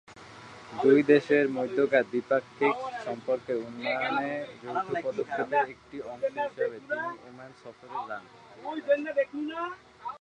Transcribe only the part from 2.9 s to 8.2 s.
সম্পর্কের উন্নয়নে যৌথ পদক্ষেপের একটি অংশ হিসেবে তিনি ওমান সফরে